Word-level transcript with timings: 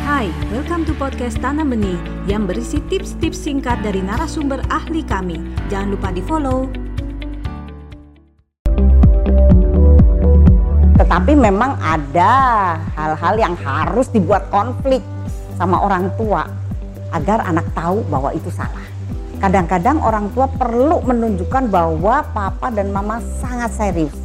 Hai, 0.00 0.32
welcome 0.48 0.88
to 0.88 0.96
podcast 0.96 1.36
Tanam 1.44 1.76
Benih 1.76 2.00
yang 2.24 2.48
berisi 2.48 2.80
tips-tips 2.88 3.36
singkat 3.36 3.84
dari 3.84 4.00
narasumber 4.00 4.64
ahli 4.72 5.04
kami. 5.04 5.36
Jangan 5.68 5.88
lupa 5.92 6.08
di-follow. 6.08 6.72
Tetapi 10.96 11.32
memang 11.36 11.76
ada 11.84 12.32
hal-hal 12.96 13.34
yang 13.36 13.54
harus 13.60 14.08
dibuat 14.08 14.48
konflik 14.48 15.04
sama 15.60 15.76
orang 15.84 16.08
tua 16.16 16.48
agar 17.12 17.44
anak 17.44 17.68
tahu 17.76 18.00
bahwa 18.08 18.32
itu 18.32 18.48
salah. 18.48 18.86
Kadang-kadang 19.36 20.00
orang 20.00 20.32
tua 20.32 20.48
perlu 20.48 21.04
menunjukkan 21.04 21.68
bahwa 21.68 22.24
papa 22.32 22.72
dan 22.72 22.88
mama 22.88 23.20
sangat 23.40 23.68
serius. 23.76 24.16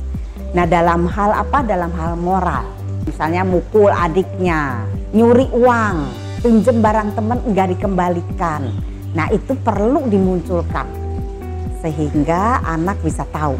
Nah 0.55 0.63
dalam 0.63 1.03
hal 1.11 1.35
apa? 1.35 1.67
Dalam 1.67 1.91
hal 1.99 2.15
moral. 2.15 2.74
Misalnya 3.05 3.45
mukul 3.45 3.93
adiknya, 3.93 4.85
nyuri 5.13 5.45
uang, 5.53 5.97
pinjem 6.41 6.77
barang 6.81 7.13
teman 7.13 7.39
enggak 7.45 7.73
dikembalikan. 7.77 8.61
Nah 9.15 9.29
itu 9.31 9.55
perlu 9.55 10.05
dimunculkan 10.09 11.05
sehingga 11.85 12.65
anak 12.65 12.97
bisa 13.05 13.23
tahu 13.29 13.55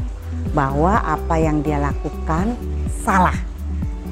bahwa 0.57 0.97
apa 1.05 1.37
yang 1.37 1.61
dia 1.61 1.77
lakukan 1.77 2.57
salah 3.05 3.37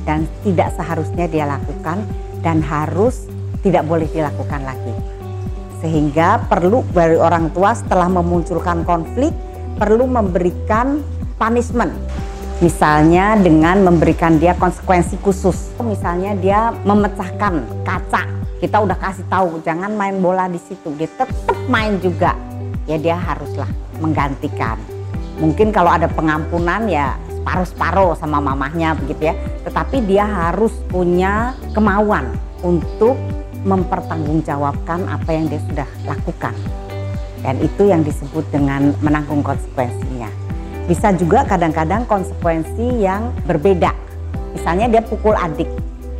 dan 0.06 0.30
tidak 0.46 0.70
seharusnya 0.78 1.26
dia 1.26 1.46
lakukan 1.50 2.06
dan 2.46 2.62
harus 2.62 3.26
tidak 3.66 3.88
boleh 3.90 4.06
dilakukan 4.12 4.62
lagi. 4.62 4.94
Sehingga 5.82 6.46
perlu 6.48 6.86
dari 6.94 7.18
orang 7.18 7.52
tua 7.52 7.74
setelah 7.74 8.08
memunculkan 8.08 8.86
konflik 8.86 9.34
perlu 9.76 10.06
memberikan 10.06 11.02
punishment 11.42 11.92
Misalnya 12.62 13.34
dengan 13.40 13.82
memberikan 13.82 14.38
dia 14.38 14.54
konsekuensi 14.54 15.18
khusus. 15.24 15.74
Misalnya 15.82 16.38
dia 16.38 16.70
memecahkan 16.86 17.66
kaca. 17.82 18.30
Kita 18.62 18.78
udah 18.80 18.96
kasih 19.00 19.26
tahu 19.28 19.60
jangan 19.66 19.92
main 19.98 20.22
bola 20.22 20.46
di 20.46 20.62
situ. 20.62 20.94
Dia 20.94 21.10
tetap 21.10 21.58
main 21.66 21.98
juga. 21.98 22.38
Ya 22.86 23.00
dia 23.02 23.18
haruslah 23.18 23.68
menggantikan. 23.98 24.78
Mungkin 25.42 25.74
kalau 25.74 25.90
ada 25.90 26.06
pengampunan 26.06 26.86
ya 26.86 27.18
separuh-separuh 27.42 28.14
sama 28.22 28.38
mamahnya 28.38 28.94
begitu 29.02 29.34
ya. 29.34 29.36
Tetapi 29.66 30.06
dia 30.06 30.24
harus 30.28 30.72
punya 30.88 31.58
kemauan 31.74 32.32
untuk 32.62 33.18
mempertanggungjawabkan 33.64 35.08
apa 35.08 35.30
yang 35.32 35.48
dia 35.48 35.60
sudah 35.68 35.88
lakukan. 36.08 36.56
Dan 37.44 37.60
itu 37.60 37.92
yang 37.92 38.08
disebut 38.08 38.48
dengan 38.56 38.96
menanggung 39.04 39.44
konsekuensinya. 39.44 40.43
Bisa 40.84 41.16
juga 41.16 41.48
kadang-kadang 41.48 42.04
konsekuensi 42.12 43.00
yang 43.00 43.32
berbeda. 43.48 43.96
Misalnya 44.52 44.92
dia 44.92 45.00
pukul 45.00 45.32
adik, 45.32 45.72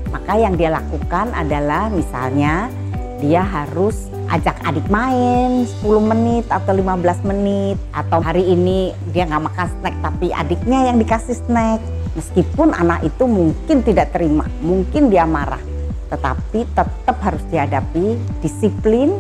maka 0.08 0.40
yang 0.40 0.56
dia 0.56 0.72
lakukan 0.72 1.36
adalah 1.36 1.92
misalnya 1.92 2.72
dia 3.20 3.44
harus 3.44 4.08
ajak 4.32 4.56
adik 4.64 4.88
main 4.88 5.68
10 5.68 5.84
menit 5.84 6.48
atau 6.48 6.72
15 6.72 7.28
menit. 7.28 7.76
Atau 7.92 8.24
hari 8.24 8.56
ini 8.56 8.96
dia 9.12 9.28
nggak 9.28 9.52
makan 9.52 9.68
snack 9.68 9.96
tapi 10.00 10.32
adiknya 10.32 10.88
yang 10.88 10.96
dikasih 10.96 11.36
snack. 11.44 11.84
Meskipun 12.16 12.72
anak 12.72 13.04
itu 13.04 13.28
mungkin 13.28 13.84
tidak 13.84 14.16
terima 14.16 14.48
mungkin 14.64 15.12
dia 15.12 15.28
marah. 15.28 15.60
Tetapi 16.08 16.72
tetap 16.72 17.18
harus 17.20 17.44
dihadapi 17.52 18.16
disiplin 18.40 19.12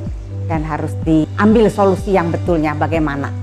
dan 0.48 0.64
harus 0.64 0.96
diambil 1.04 1.68
solusi 1.68 2.16
yang 2.16 2.32
betulnya 2.32 2.72
bagaimana 2.80 3.43